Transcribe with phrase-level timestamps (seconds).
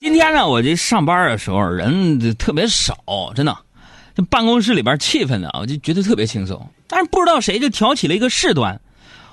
[0.00, 2.96] 今天呢，我这上班的时候人特别少，
[3.34, 3.54] 真的，
[4.14, 6.70] 这办公室里边气氛呢，我就觉得特别轻松。
[6.88, 8.80] 但是不知道谁就挑起了一个事端，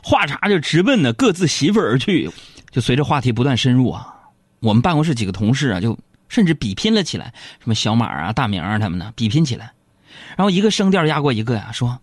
[0.03, 2.29] 话茬就直奔呢各自媳妇而去。
[2.69, 4.13] 就随着话题不断深入啊，
[4.59, 9.71] 我们办公室几个同事啊，就甚至比拼了起来，什么小马啊、大明啊他们呢，比拼起来。
[10.35, 11.97] 然后一个声调压过一个呀，说：“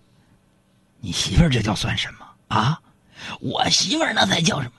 [1.00, 2.80] 你媳妇这叫算什么啊？
[3.40, 4.72] 我媳妇那才叫什么？”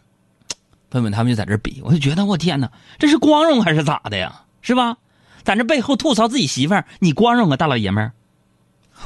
[0.96, 4.44] 问问他们就在这比，我就觉得我天哪，这是光荣还是咋的呀？
[4.62, 4.98] 是吧？
[5.44, 8.14] 在这背后吐槽自己媳妇儿，你光荣啊，大老爷们儿！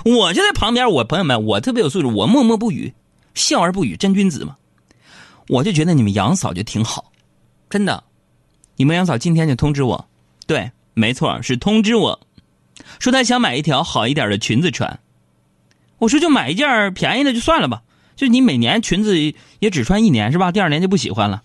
[0.06, 2.94] 我就在旁边，我朋友们，我特别有素质，我默默不语，
[3.34, 4.56] 笑而不语，真君子嘛。
[5.48, 7.12] 我就觉得你们杨嫂就挺好，
[7.70, 8.04] 真的。
[8.76, 10.08] 你们杨嫂今天就通知我，
[10.46, 12.20] 对，没错，是通知我，
[13.00, 15.00] 说她想买一条好一点的裙子穿。
[15.98, 17.82] 我说就买一件便宜的就算了吧，
[18.16, 19.18] 就你每年裙子
[19.60, 20.52] 也只穿一年是吧？
[20.52, 21.44] 第二年就不喜欢了。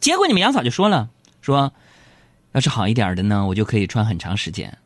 [0.00, 1.08] 结果你们杨嫂就说了，
[1.40, 1.72] 说
[2.52, 4.76] 要是好一点的呢，我就可以穿很长时间。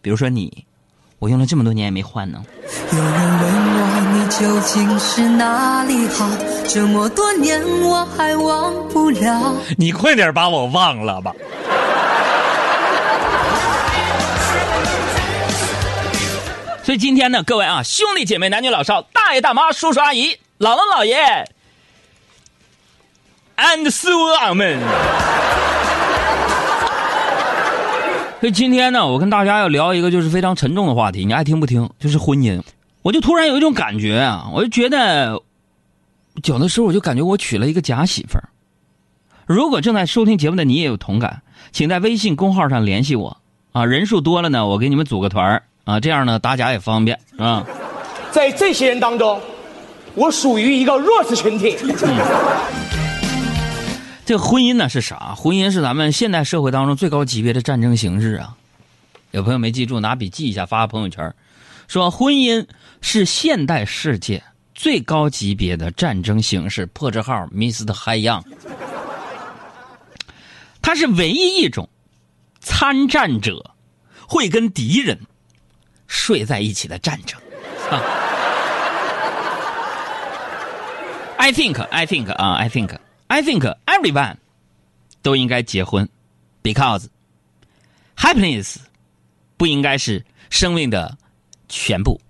[0.00, 0.66] 比如说你，
[1.18, 2.44] 我用了这么多年也没换呢。
[2.92, 6.28] 有人问我你究竟是哪里好，
[6.66, 9.54] 这么多年我还忘不了。
[9.78, 11.32] 你快点把我忘了吧。
[16.82, 21.16] 所以今天呢，各位啊，兄弟姐妹、男女老少、大爷大妈、叔叔阿姨、姥姥姥爷
[23.56, 24.08] ，and 四
[24.40, 24.78] 阿们。
[28.40, 31.88] 所以今天呢，我跟大家要聊一个就是非常沉重的话题，你爱听不听？
[31.98, 32.60] 就是婚姻。
[33.00, 35.40] 我就突然有一种感觉啊，我就觉得，
[36.44, 38.48] 有的时候我就感觉我娶了一个假媳妇儿。
[39.46, 43.36] 如果正在收听节目的你也有同感，请在微信公号上联系我
[43.72, 47.64] 啊，人数多了呢，我给你们组个团儿啊，这样呢打假也方便啊。
[48.30, 49.40] 在这些人当中，
[50.14, 51.76] 我属于一个弱势群体。
[54.26, 55.34] 这婚姻呢是啥？
[55.34, 58.56] 婚姻是咱们现代社会当中最高级别的战争形式啊！
[59.32, 61.34] 有朋友没记住，拿笔记一下，发个朋友圈，
[61.88, 62.66] 说婚姻
[63.02, 64.42] 是现代世界
[64.74, 66.86] 最高级别的战争形式。
[66.86, 67.92] 破折号，Mr.
[67.92, 68.42] 海洋，
[70.80, 71.86] 它是唯一一种
[72.60, 73.74] 参战者
[74.26, 75.20] 会跟敌人
[76.06, 77.38] 睡在一起的战争。
[77.90, 78.00] 啊
[81.36, 82.96] I think, I think 啊，I think.
[83.26, 84.36] I think everyone
[85.22, 86.08] 都应该结婚
[86.62, 87.06] ，because
[88.16, 88.76] happiness
[89.56, 91.16] 不应该是生命的
[91.68, 92.20] 全部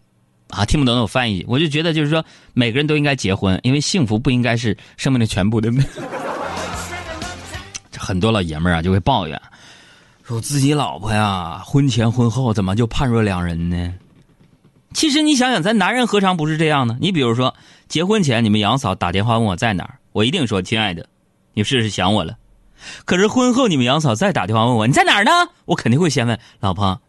[0.48, 0.64] 啊！
[0.64, 5.86] 听不懂我翻译，我就觉得就是说每个人都应该结婚，因为幸福不应该是生命的全部，对不对？
[7.90, 9.40] 这很多老爷们儿啊就会抱怨，
[10.22, 13.94] 说自己老婆呀，婚前婚后怎么就判若两人呢？
[14.94, 16.96] 其实你想想，咱男人何尝不是这样呢？
[17.00, 17.52] 你比如说，
[17.88, 19.98] 结婚前你们杨嫂打电话问我在哪儿。
[20.14, 21.08] 我一定说，亲爱的，
[21.54, 22.38] 你是不是想我了？
[23.04, 25.32] 可是婚后你们杨嫂再打电话问我你在哪儿呢？
[25.64, 27.00] 我肯定会先问老婆，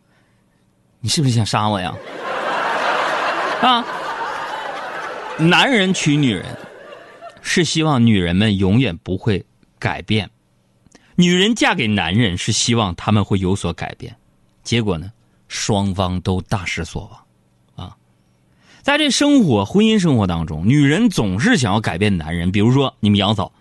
[1.01, 1.93] 你是不是想杀我呀？
[3.61, 3.85] 啊！
[5.38, 6.45] 男人娶女人
[7.43, 9.45] 是希望女人们永远不会
[9.77, 10.27] 改变，
[11.13, 14.16] 女人嫁给男人是希望他们会有所改变，
[14.63, 15.11] 结果呢，
[15.47, 17.24] 双方都大失所望。
[18.85, 22.51] 在这生活、婚姻生活当中，女人总是想要改变男人。
[22.51, 23.51] 比如说，你们杨嫂，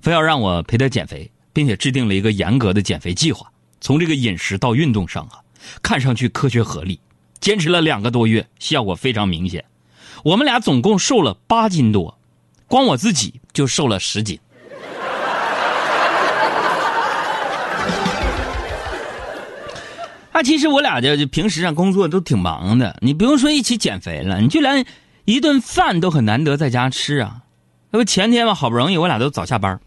[0.00, 3.46] 非要让我陪她减肥，并且制定了一个严格的减肥计划，
[3.82, 5.44] 从这个饮食到运动上啊，
[5.82, 6.98] 看上去科学合理。
[7.40, 9.62] 坚持了两个多月，效果非常明显。
[10.24, 12.18] 我们俩总共瘦了八斤多，
[12.66, 14.40] 光我自己就瘦了十斤。
[20.32, 24.86] 啊，其实我俩就平时上工作都挺忙的，你不用说一起减肥了，你就连
[25.24, 27.42] 一顿饭都很难得在家吃啊。
[27.90, 29.80] 那不前天嘛，好不容易我俩都早下班，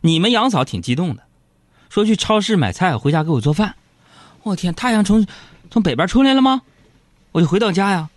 [0.00, 1.22] 你们杨嫂挺激动的，
[1.90, 3.74] 说去超市买菜回家给我做饭。
[4.42, 5.26] 我天，太阳从
[5.70, 6.62] 从北边出来了吗？
[7.32, 8.08] 我就回到家呀，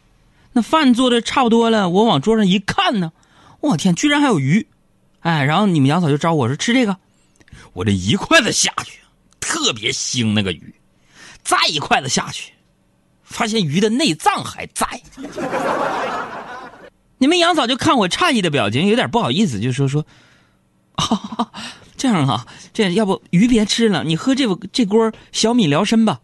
[0.53, 3.11] 那饭做的差不多了，我往桌上一看呢，
[3.59, 4.67] 我天，居然还有鱼！
[5.19, 6.97] 哎，然后你们杨嫂就招我说吃这个，
[7.73, 8.99] 我这一筷子下去，
[9.41, 10.73] 特别腥那个鱼。
[11.45, 12.51] 再一筷子下去，
[13.23, 14.85] 发现鱼的内脏还在。
[17.19, 20.05] 你们杨嫂就看我诧异的表情，有点不好意思，就说说
[20.97, 21.51] ：“啊，
[21.95, 26.19] 这样啊，这要不鱼别吃了，你喝这这锅小米疗参吧。”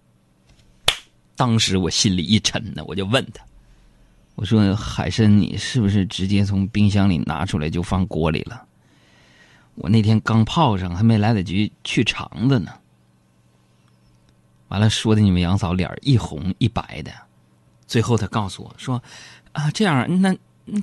[1.37, 3.43] 当时我心里一沉呢，我就问他
[4.35, 8.63] ：“我说海参，你是不是直接从冰箱里拿出来就放锅里了？
[9.75, 12.71] 我那天刚泡上，还没来得及去肠子呢。”
[14.71, 17.11] 完了说的你们杨嫂脸儿一红一白的。
[17.85, 19.03] 最后她告诉我说
[19.51, 20.33] 啊这样那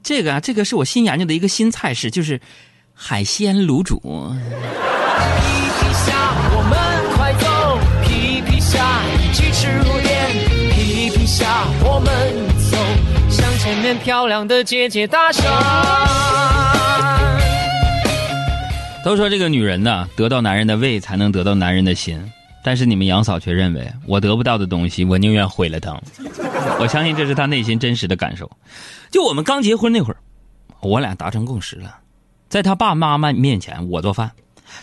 [0.03, 2.39] 这个啊这个是我新研究的一个新菜式就是
[2.93, 3.99] 海鲜卤煮。
[3.99, 4.05] 皮
[5.81, 9.99] 皮虾我们快走皮皮虾一起吃螺
[10.75, 12.13] 皮皮虾我们
[12.71, 12.77] 走
[13.31, 15.43] 向前面漂亮的姐姐搭讪。
[19.03, 22.21] 都说这个女人呐得到男人的胃才能得到男人的心。
[22.63, 25.99] 但是你们杨嫂却认为，我得不到的东西，我宁愿毁了它。
[26.81, 28.51] 我相信这是她内心真实的感受。
[29.11, 30.17] 就我们刚结婚那会儿，
[30.81, 31.99] 我俩达成共识了，
[32.49, 34.33] 在他爸妈妈面前我做饭，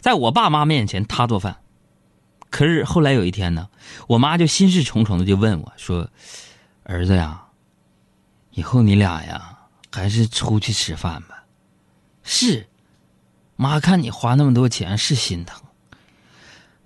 [0.01, 1.57] 在我爸妈面前他做饭。
[2.49, 3.67] 可是后来有一天呢，
[4.07, 6.09] 我妈就心事重重的就问我说
[6.83, 7.43] ：“儿子呀，
[8.51, 9.57] 以后你俩呀，
[9.91, 11.43] 还是出去吃饭吧。”
[12.23, 12.67] 是。
[13.57, 15.61] 妈看你花那么多钱是心疼，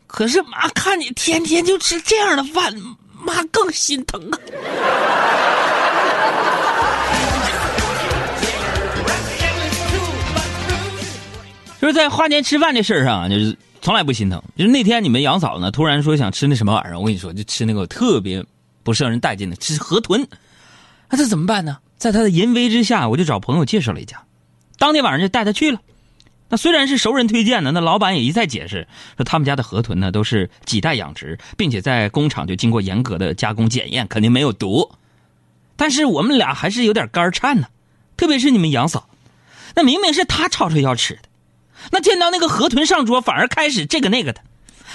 [0.09, 2.73] 可是妈看你天天就吃这样的饭，
[3.13, 4.37] 妈更心疼啊！
[11.79, 14.41] 就是在花钱吃饭这事儿上，就是从来不心疼。
[14.57, 18.43] 就是那天你们杨嫂呢，突然说想吃那什么玩意儿，我跟你说，就吃那个特别
[18.83, 20.27] 不是让人待见的，吃河豚。
[21.07, 21.77] 那这怎么办呢？
[21.97, 24.17] 在他的淫威之下，我就找朋友介绍了一家，
[24.79, 25.79] 当天晚上就带他去了。
[26.49, 28.87] 那虽然是熟人推荐的，那老板也一再解释
[29.17, 34.91] 说他们家的河豚呢都是几代养殖，并且在工厂就经过严格的加工检验，肯定没有毒。
[35.75, 37.67] 但是我们俩还是有点肝颤呢，
[38.17, 39.07] 特别是你们杨嫂，
[39.75, 41.21] 那明明是她吵着要吃的，
[41.91, 44.41] 那见到那个河豚上桌，反而开始这个那个的，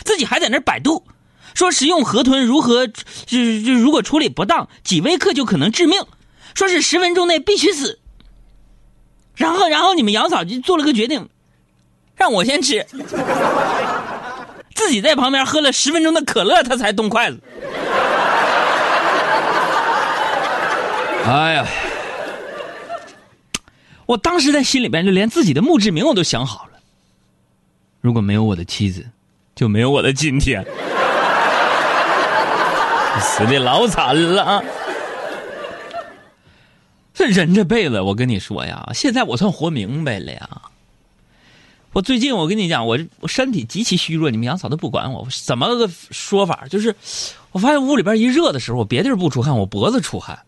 [0.04, 1.04] 自己还在那百度，
[1.54, 6.04] 说食用河豚如何就就如果处理不当，几微克就可能致命，
[6.54, 8.00] 说是十分钟内必须死。
[9.36, 11.28] 然后然后你们杨嫂就做了个决定。
[12.16, 12.86] 让我先吃，
[14.74, 17.40] 自己在旁边喝了十分钟的可乐，他才动筷子。
[21.26, 21.66] 哎呀，
[24.06, 26.72] 我当时在心里边就连自己的墓志铭我都想好了。
[28.00, 29.06] 如果没有我的妻子，
[29.54, 30.64] 就没有我的今天。
[33.20, 34.62] 死的老惨了，
[37.14, 40.48] 这人这辈子，我跟你说呀，现在我算活明白了呀。
[41.94, 46.66] 我最近我跟你讲，我我身体极其虚弱，你们杨嫂都不管我，怎么个说法？
[46.68, 46.92] 就是
[47.52, 50.40] 我发现屋里边一热的时候，我别地儿不出汗，我脖子出汗，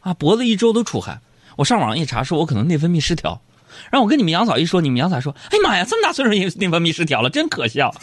[0.00, 1.22] 啊，脖子一周都出汗。
[1.54, 3.40] 我上网一查，说我可能内分泌失调。
[3.88, 7.94] 然后我跟你们杨嫂一说，你们杨嫂说：“哎呀妈呀，这么大岁数也内分泌失调了，真可笑！”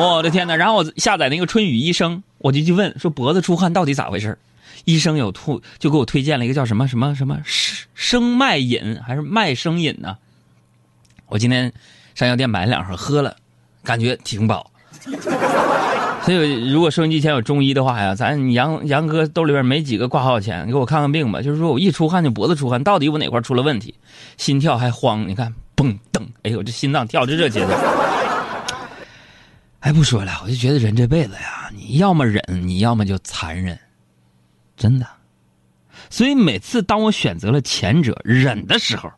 [0.00, 0.56] 我的天哪！
[0.56, 4.38] 然后我下载那个春雨医生，我就去问说脖子出汗到底咋回事
[4.86, 10.16] 医生有吐，就给我推荐了一个叫什么什么什么生生脉饮还是麦生饮呢？
[11.32, 11.72] 我今天
[12.14, 13.34] 上药店买了两盒喝了，
[13.82, 14.70] 感觉挺饱。
[16.22, 21.40] 所以如果收音机前有中医的话呀，咱杨杨哥兜里边没几个挂号钱，给我看看病吧。
[21.40, 23.94] 就是说我一出汗就脖子出汗，到底我哪块出了问题？
[24.36, 27.72] 心跳还慌，你看嘣噔，哎呦这心脏跳着这节奏。
[29.80, 33.78] 哎，不说了，我就觉得人这辈子呀，你要么忍，你要么就残忍，
[34.76, 35.06] 真的。
[36.10, 39.10] 所以每次当我选择了前者忍的时候。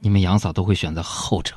[0.00, 1.54] 你们杨嫂都会选择后者。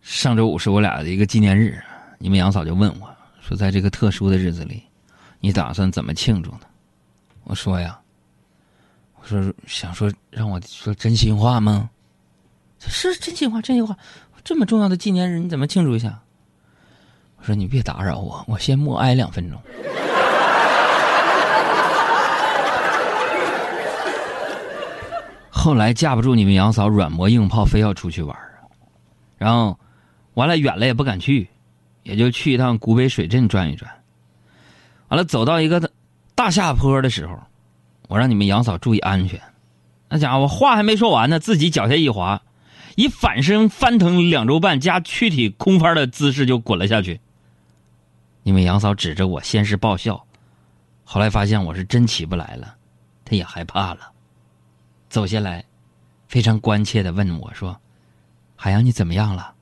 [0.00, 1.82] 上周五是我俩的一个纪念日，
[2.18, 3.08] 你们杨嫂就问我
[3.40, 4.82] 说：“在这个特殊的日子里，
[5.38, 6.60] 你打算怎么庆祝呢？”
[7.44, 7.98] 我说：“呀，
[9.20, 11.88] 我说想说让我说真心话吗？
[12.80, 13.96] 是真心话，真心话。
[14.42, 16.20] 这么重要的纪念日，你怎么庆祝一下？”
[17.38, 19.60] 我说：“你别打扰我，我先默哀两分钟。”
[25.62, 28.34] 后来架不住你们杨嫂软磨硬泡，非要出去玩
[29.36, 29.78] 然后
[30.32, 31.46] 完了远了也不敢去，
[32.02, 33.90] 也就去一趟古北水镇转一转。
[35.08, 35.92] 完了走到一个
[36.34, 37.38] 大下坡的时候，
[38.08, 39.38] 我让你们杨嫂注意安全。
[40.08, 42.40] 那家伙话还没说完呢，自己脚下一滑，
[42.96, 47.20] 以反身翻腾两周半加躯体空翻的姿势就滚了下去。
[48.44, 50.24] 你们杨嫂指着我，先是爆笑，
[51.04, 52.76] 后来发现我是真起不来了，
[53.26, 54.10] 她也害怕了。
[55.10, 55.64] 走下来，
[56.28, 57.76] 非常关切的问我说
[58.54, 59.52] ：“海洋，你怎么样了？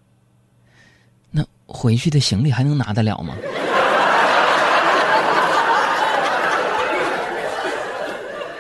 [1.31, 3.35] 那回去的行李还能拿得了吗？”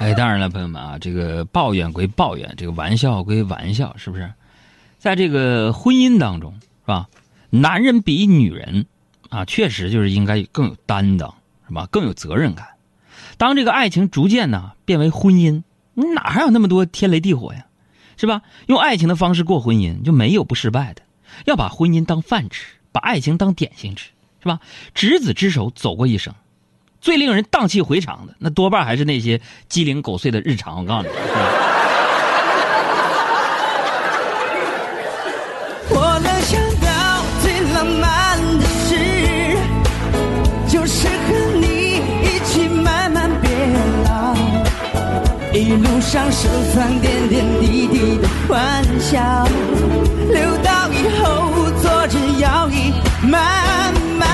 [0.00, 4.33] 哎，当然了，朋友们啊，这个抱怨归抱怨，这个玩笑归玩笑，是不是？
[4.99, 7.07] 在这个婚姻当中，是吧？
[7.50, 8.87] 男人比女人
[9.28, 11.35] 啊，确实就是应该更有担当，
[11.68, 11.87] 是吧？
[11.90, 12.66] 更有责任感。
[13.37, 15.62] 当这个爱情逐渐呢变为婚姻。
[15.99, 17.67] 你哪还有那么多天雷地火呀，
[18.17, 18.43] 是吧？
[18.67, 21.02] 用爱情的方式过婚姻，就没有不失败的。
[21.45, 24.61] 要把婚姻当饭吃，把爱情当点心吃，是吧？
[24.95, 26.33] 执子之手走过一生，
[27.00, 30.78] 最令人荡气回肠的，那多半还是那些鸡零狗碎的日常。
[30.78, 31.67] 我告诉你。
[45.82, 49.47] 路上收藏点点滴滴的欢笑，
[50.30, 52.92] 留到以后坐着摇椅
[53.23, 54.28] 慢慢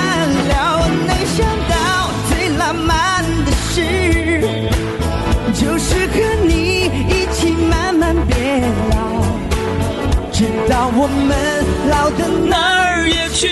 [0.47, 0.87] 聊。
[1.07, 4.41] 没想到最浪漫的事，
[5.53, 6.13] 就是和
[6.47, 8.95] 你一起慢慢变老，
[10.31, 11.31] 直到我们
[11.89, 13.49] 老的哪儿也去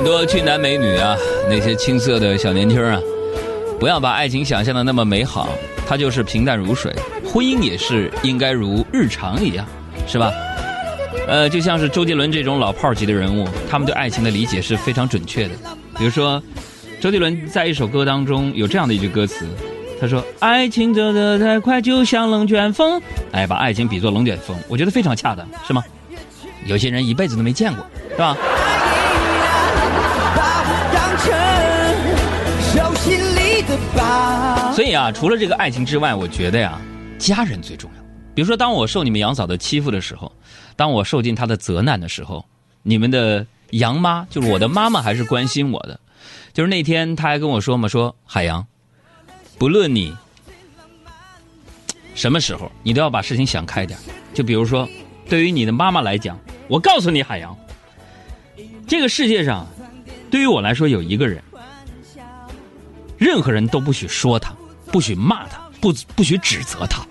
[0.00, 1.14] 很多俊男美女啊，
[1.46, 2.98] 那些青涩的小年轻啊，
[3.78, 5.50] 不要把爱情想象的那么美好，
[5.86, 6.90] 它就是平淡如水。
[7.22, 9.66] 婚姻也是应该如日常一样，
[10.06, 10.32] 是吧？
[11.28, 15.50] 呃，就像是周杰伦这种老炮儿级的人物，他们对爱情的理解是非常准确的。
[15.98, 16.42] 比如说，
[16.98, 19.44] 周杰伦在一首歌当中有这样的一句歌词，
[20.00, 22.98] 他说：“爱情走得太快，就像龙卷风。”
[23.32, 25.84] 哎，把爱情比作龙卷风，我觉得非常恰当，是吗？
[26.64, 28.34] 有些人一辈子都没见过，是吧？
[34.74, 36.80] 所以啊，除了这个爱情之外，我觉得呀，
[37.18, 38.02] 家人最重要。
[38.34, 40.30] 比如说，当我受你们杨嫂的欺负的时候，
[40.76, 42.44] 当我受尽她的责难的时候，
[42.82, 45.98] 你们的杨妈，就是我的妈妈，还是关心我的。
[46.52, 48.66] 就是那天，她还跟我说嘛，说海洋，
[49.58, 50.14] 不论你
[52.14, 53.98] 什么时候，你都要把事情想开点。
[54.32, 54.88] 就比如说，
[55.28, 57.56] 对于你的妈妈来讲，我告诉你，海洋，
[58.86, 59.66] 这个世界上，
[60.30, 61.42] 对于我来说有一个人，
[63.20, 64.50] 任何人都不许说他，
[64.90, 67.06] 不许骂他，不不许指责他。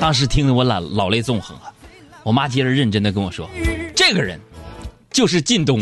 [0.00, 1.64] 当时听得我老老泪纵横啊！
[2.22, 3.46] 我妈接着认真的跟我说
[3.94, 4.40] ：“这个人
[5.10, 5.78] 就是靳东。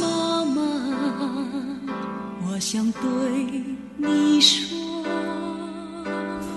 [0.00, 0.62] 妈妈，
[2.48, 3.00] 我想对
[3.96, 5.04] 你说，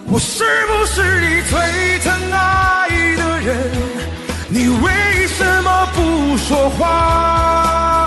[0.06, 1.58] 我是不是你最
[2.04, 3.72] 疼爱的人？
[4.50, 7.99] 你为什么不说话？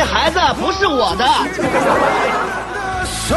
[0.00, 1.26] 那孩子不是我的。
[3.04, 3.36] 手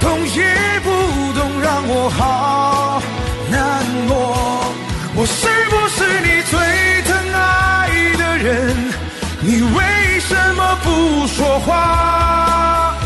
[0.00, 0.90] 动也不
[1.38, 3.02] 动，让我好
[3.50, 4.72] 难过。
[5.14, 6.58] 我是不是你最
[7.02, 8.74] 疼爱的人？
[9.42, 12.96] 你为什么不说话？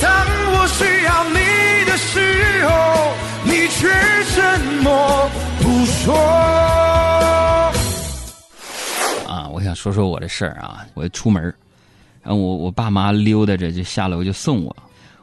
[0.00, 0.10] 当
[0.50, 3.12] 我需要你的时候，
[3.44, 3.88] 你却
[4.34, 6.18] 沉默不说。”
[9.30, 11.54] 啊，我想说说我的事儿啊，我出门
[12.30, 14.76] 然后我我爸妈溜达着就下楼就送我，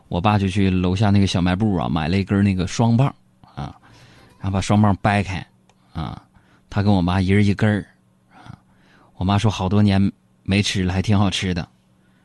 [0.09, 3.07] 我爸就去楼下那个小卖部啊买了一根那个双棒
[3.55, 3.73] 啊，
[4.37, 5.37] 然后把双棒掰开
[5.93, 6.21] 啊，
[6.69, 7.87] 他跟我妈一人一根儿
[8.35, 8.59] 啊，
[9.15, 10.11] 我妈说好多年
[10.43, 11.65] 没吃了，还挺好吃的，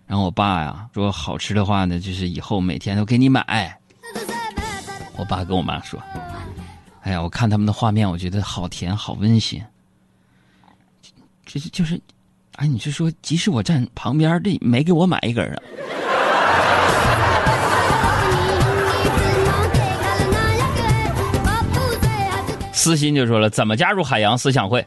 [0.04, 3.78] 然后我爸呀说好吃的话呢，就是以后每天都给你买。
[5.16, 6.02] 我爸跟我妈说
[7.02, 9.62] ：“哎呀，我看他们的画面，我觉得好甜，好温馨。
[11.46, 12.00] 这这就是，
[12.56, 15.56] 哎，你是说，即使我站旁边，这没给我买一根啊？
[22.72, 24.84] 私心就说了，怎么加入海洋思想会？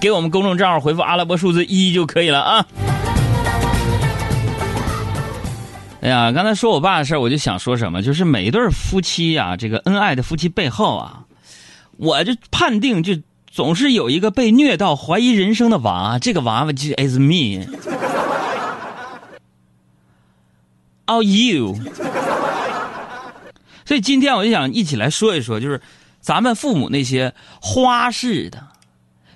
[0.00, 2.66] 给我们公众账号回复阿拉伯数字一就可以了啊。
[6.00, 11.24] 哎呀，刚才说我爸的事儿，我就想说什么，就是每一对夫妻啊，这个恩爱的夫妻背后啊，
[11.98, 13.12] 我就判定就
[13.52, 17.66] 总是有一个被虐到怀疑人生的娃，这个娃娃就 is me。
[21.06, 21.76] Oh you。
[23.84, 25.80] 所以今天我就想一起来说一说，就是
[26.20, 28.68] 咱们父母那些花式的，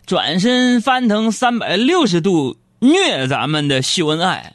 [0.06, 4.52] 转身翻腾三百六十度虐咱们的秀恩爱。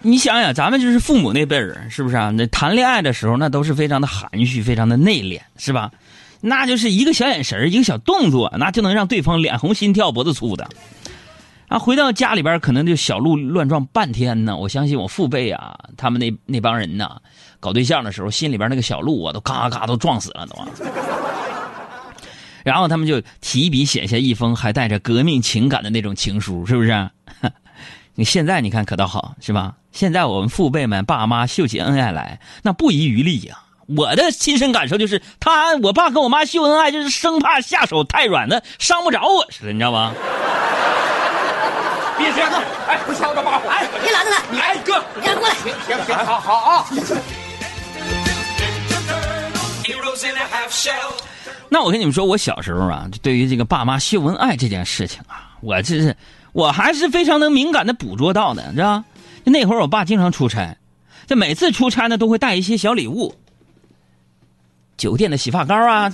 [0.00, 2.30] 你想想，咱们就是父母那辈人，是不是啊？
[2.30, 5.90] 那谈恋爱的时候，那都是非常的含蓄，非常的内敛，是吧？
[6.40, 10.68] 那就是一个小眼神一个小动作，那就能让对方脸红心跳、脖子粗的。
[11.68, 14.56] 啊，回到家里边，可能就小鹿乱撞半天呢。
[14.56, 17.16] 我相信我父辈啊，他们那 那帮人呢，
[17.60, 20.56] 搞对象的时候，心里边那个小鹿啊，都嘎嘎都撞死了都。
[22.64, 27.10] 然后他们就提笔写下一封还带着革命情感的那种情书，是不是？
[28.14, 29.74] 你现在你看可倒好，是吧？
[29.90, 40.12] 现在我们父辈们爸妈秀起恩爱来，那不遗余力呀、我的亲身感受就是，他我爸跟我妈秀恩爱，就是生怕下手太软的伤不着我似的，你知道吗？
[42.18, 42.52] 别这样，
[42.86, 43.68] 哎，不抢我这把火！
[43.68, 45.54] 哎，你拦着他，你哎哥，你让过来。
[45.54, 46.86] 行行，好好啊。
[51.68, 56.14] 那我跟你们说，我小时候啊，对于这个爸妈秀恩爱这件事情啊，我这是
[56.52, 59.02] 我还是非常能敏感的捕捉到的，知道？
[59.44, 60.76] 就那会儿我爸经常出差，
[61.26, 63.34] 就每次出差呢都会带一些小礼物。
[64.96, 66.12] 酒店的洗发膏啊、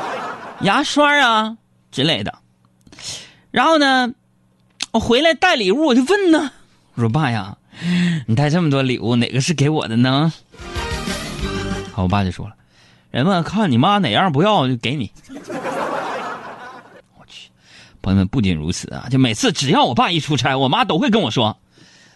[0.62, 1.56] 牙刷啊
[1.92, 2.34] 之类的。
[3.50, 4.12] 然后呢，
[4.90, 6.50] 我回来带礼物，我就问呢，
[6.94, 7.56] 我说爸呀，
[8.26, 10.32] 你带这么多礼物，哪个是给我的呢？
[11.92, 12.54] 好，我爸就说了，
[13.12, 15.12] 人们看你妈哪样不要就给你。
[18.04, 21.56] 朋友们，不仅如此啊，就每次只要我爸一出差，我妈都会跟我说，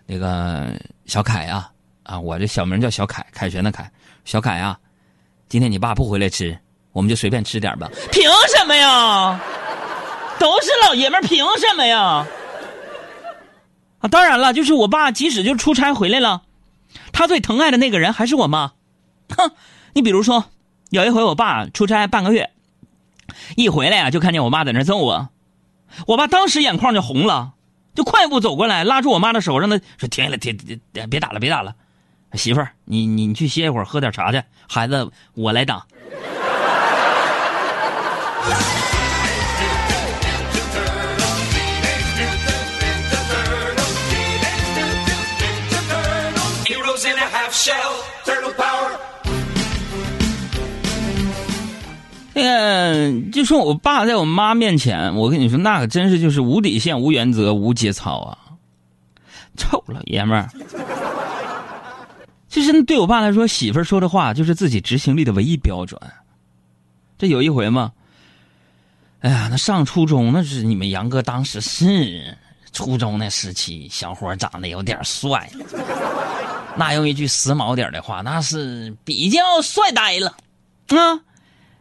[0.05, 1.71] 那个小凯啊，
[2.03, 3.91] 啊，我这小名叫小凯，凯旋的凯，
[4.27, 4.79] 小凯啊，
[5.49, 6.57] 今天你爸不回来吃，
[6.93, 7.91] 我们就随便吃点吧。
[8.13, 8.23] 凭
[8.55, 9.41] 什么呀？
[10.39, 12.27] 都是老爷们，凭什么呀？
[14.01, 16.43] 啊，当然了，就是我爸，即使就出差回来了，
[17.13, 18.73] 他最疼爱的那个人还是我妈。
[19.35, 19.53] 哼，
[19.95, 20.45] 你比如说，
[20.91, 22.51] 有一回我爸出差半个月，
[23.57, 25.31] 一回来呀、就看见我妈在那揍我，
[26.07, 27.53] 我爸当时眼眶就红了，
[27.95, 30.81] 就快步走过来，拉住我妈的手，让她说停下来，停，停
[31.11, 31.75] 别打了，别打了，
[32.35, 35.85] 媳妇儿，你你你去歇一会儿，喝点茶去，孩子我来打。
[52.39, 58.39] 那个就说我爸在我妈面前，我跟你说，那可真是就是无底线、无原则、无节操啊！
[59.57, 60.49] 臭老爷们儿，
[62.49, 66.01] 其实对我爸来说，媳妇儿说的话就是自己执行力的唯一标准。
[67.19, 67.91] 这有一回嘛，
[69.19, 72.37] 哎呀，那上初中那是你们杨哥当时是
[72.71, 75.51] 初中那时期，小伙长得有点帅，
[76.77, 80.29] 那用一句时髦点的话，那是比较帅呆了
[80.97, 81.19] 啊。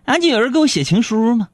[0.07, 1.49] 俺就有人给我写情书吗，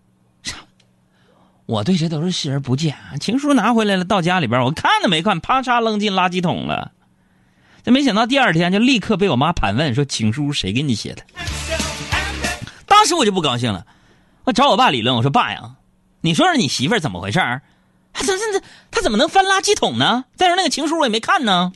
[1.66, 2.96] 我对这都是视而不见。
[3.20, 6.92] 情书拿回来了，到家里边我看都没看，啪嚓扔进垃圾桶了。
[7.84, 11.24] 这没想到第二天就立刻被我妈盘问说情书谁给你写的？
[12.86, 13.88] 当时我就不高兴了，
[14.44, 15.78] 我找我爸理论，我说爸呀，
[16.22, 17.64] 你说说你媳妇怎么回事儿？
[18.14, 20.26] 她怎怎怎她怎么能翻垃圾桶呢？
[20.36, 21.74] 再说那个情书我也没看呢。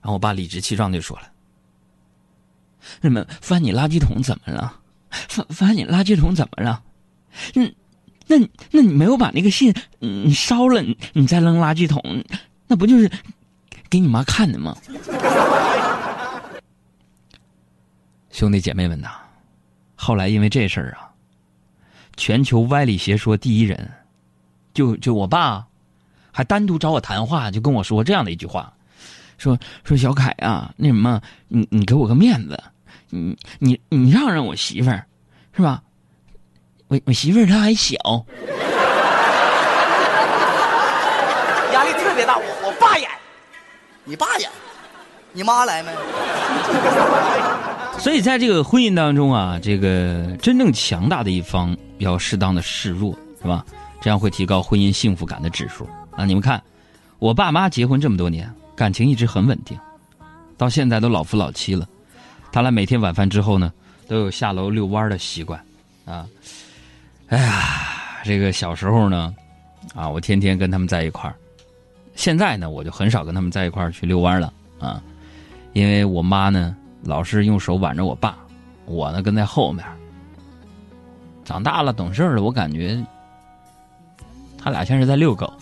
[0.00, 1.24] 然后我爸理直气壮地就说了
[3.02, 6.82] ：“那么翻你垃圾桶怎么了？”发发你垃圾桶怎么了？
[7.54, 7.74] 嗯，
[8.26, 8.38] 那
[8.70, 12.24] 那你没有把那个信嗯烧了，你你再扔垃圾桶，
[12.66, 13.10] 那不就是
[13.88, 14.76] 给你妈看的吗？
[18.30, 19.08] 兄弟姐妹们呐，
[19.94, 21.08] 后来因为这事儿啊，
[22.16, 23.90] 全球歪理邪说第一人，
[24.74, 25.66] 就就我爸，
[26.32, 28.72] 还单独找我谈话，就跟我说这样的一句话，
[29.38, 32.62] 说说小凯啊，那什么，你你给我个面子。
[33.10, 35.04] 你你你让让我媳妇儿，
[35.54, 35.82] 是吧？
[36.88, 37.94] 我我媳妇儿她还小，
[41.72, 43.10] 压力特别大，我我爸演，
[44.04, 44.48] 你爸演，
[45.32, 45.90] 你妈来没？
[47.98, 53.64] 所以在这个婚姻当中啊，这个真正强大的一方要适当的示弱，是吧？
[54.00, 56.24] 这样会提高婚姻幸福感的指数啊！
[56.24, 56.62] 你们看，
[57.18, 59.76] 我爸妈结婚这么多年，感情一直很稳定，
[60.56, 61.88] 到现在都老夫老妻了。
[62.52, 63.72] 他俩每天晚饭之后呢，
[64.08, 65.60] 都有下楼遛弯的习惯，
[66.04, 66.26] 啊，
[67.28, 69.34] 哎呀，这个小时候呢，
[69.94, 71.36] 啊，我天天跟他们在一块儿，
[72.14, 75.02] 现在呢，我就很少跟他们在一块儿去遛弯了，啊，
[75.74, 78.36] 因为我妈呢老是用手挽着我爸，
[78.86, 79.84] 我呢跟在后面。
[81.44, 83.00] 长大了懂事了，我感觉
[84.58, 85.52] 他俩像是在遛狗。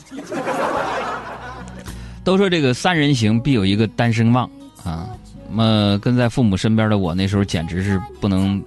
[2.23, 4.49] 都说这个三人行必有一个单身汪
[4.83, 5.11] 啊。
[5.57, 8.61] 那么跟在父母身边的我，那时候简直是不能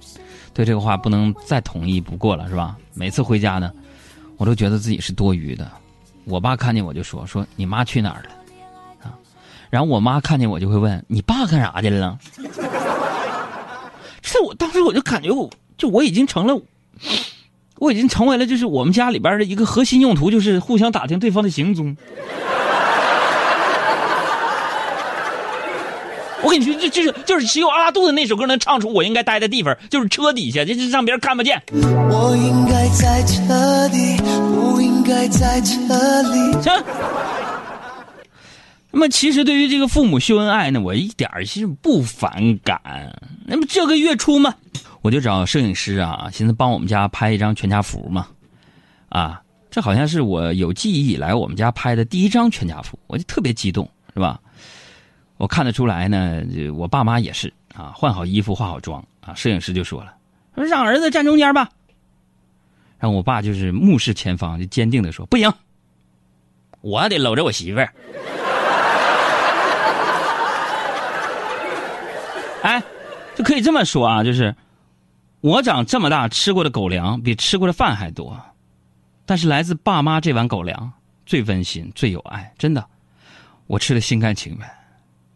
[0.54, 2.78] 对这个话不能再同意不过了，是吧？
[2.94, 3.70] 每次回家呢，
[4.38, 5.70] 我都觉得自己是多余的。
[6.24, 8.30] 我爸看见我就说：“说你妈去哪儿了？”
[9.04, 9.12] 啊，
[9.68, 12.18] 然后我妈看见我就会问：“你爸干啥去了？”
[14.22, 16.58] 这我当时我就感觉我就我已经成了，
[17.76, 21.94] 我已经成为了就是我们家里边的一个核心用途，就是互相打听对方的行踪。
[26.42, 31.60] 我跟你说，就就是就是只有阿拉杜的那首歌能唱出我应该待的地方，就是车底下，这这让别人看不见。
[31.72, 34.16] 我应该在车底，
[34.54, 36.62] 不应该在车里。
[36.62, 36.72] 行。
[38.90, 42.80] 那么，其实对于这个父母秀恩爱呢，我一点儿其实不反感。
[43.44, 44.54] 那么这个月初嘛，
[45.02, 48.26] 我就找摄影师啊，寻思帮我们家拍一张全家福嘛。
[49.10, 54.40] 啊，这好像是我有记忆以来我们家拍的第一张全家福，我就特别激动，是吧？
[55.38, 56.42] 我看得出来呢，
[56.74, 59.32] 我爸妈也是啊，换好衣服，化好妆啊。
[59.34, 60.14] 摄影师就说了
[60.54, 61.70] ：“说让儿子站中间吧。”
[62.98, 65.52] 然后我爸就是目视前方，就坚定的说：“不行，
[66.80, 67.94] 我得搂着我媳妇儿。
[72.62, 72.82] ”哎，
[73.36, 74.52] 就可以这么说啊，就是
[75.40, 78.36] 我长这么大吃过的狗粮比吃过的饭还多，
[79.24, 80.92] 但是来自爸妈这碗狗粮
[81.24, 82.84] 最温馨、最有爱，真的，
[83.68, 84.68] 我吃的心甘情愿。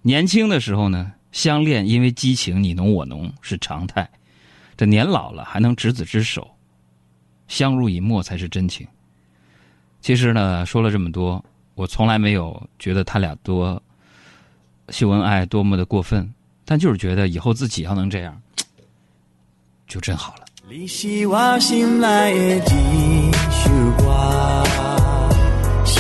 [0.03, 4.09] 年轻的时候呢，相恋因为激情你侬我侬是常态，
[4.77, 6.51] 这年老了还能执子之手，
[7.47, 8.87] 相濡以沫才是真情。
[10.01, 13.81] 其实呢，说了这么多，我从来没有觉得他俩多
[14.89, 16.29] 秀恩爱多么的过分，
[16.65, 18.43] 但就是觉得以后自己要能这样。
[19.87, 20.45] 就真好了。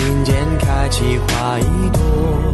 [0.02, 2.00] 心间开启花一朵。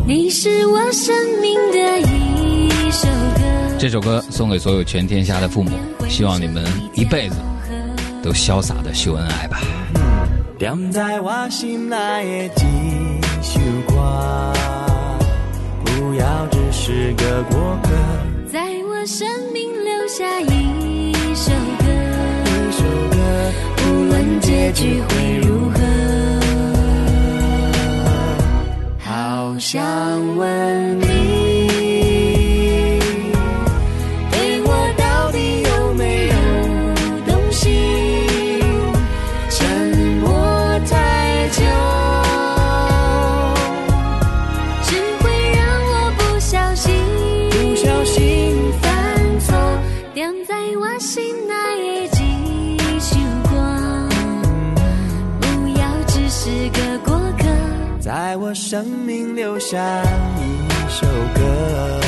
[0.06, 3.40] 你是我生命的一首歌。
[3.78, 5.70] 这首歌送给所有全天下的父母，
[6.10, 7.36] 希望你们一辈子
[8.22, 9.62] 都潇洒的秀恩爱吧。
[10.58, 14.52] 点在我心内的一首歌，
[15.86, 17.88] 不要只是个过客，
[18.52, 21.86] 在我生命留下一首歌。
[22.44, 23.16] 一首歌，
[23.86, 25.57] 无论结局会如
[29.58, 31.07] 想问
[59.38, 60.02] 留下
[60.36, 62.00] 一首歌，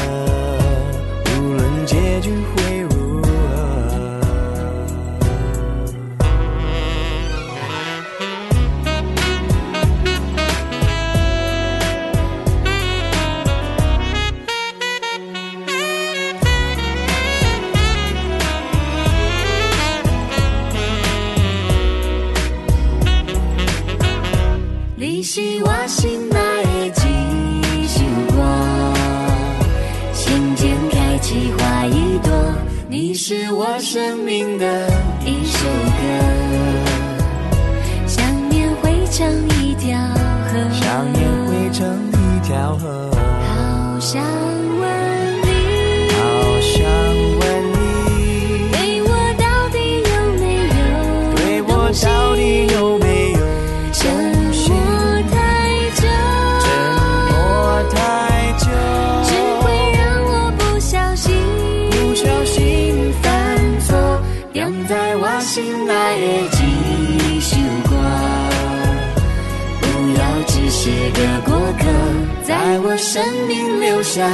[72.71, 74.25] 在我生命留下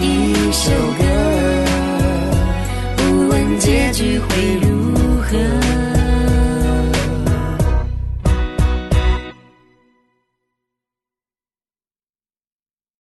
[0.00, 1.04] 一首歌，
[2.96, 4.18] 不论结局